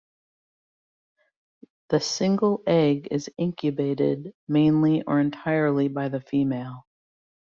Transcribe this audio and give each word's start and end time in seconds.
The 1.89 1.99
single 1.99 2.63
egg 2.65 3.09
is 3.11 3.29
incubated 3.37 4.33
mainly 4.47 5.03
or 5.03 5.19
entirely 5.19 5.89
by 5.89 6.09
the 6.09 6.19
female. 6.21 6.87